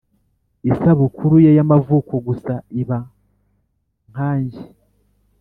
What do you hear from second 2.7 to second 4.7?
iba nkanjye.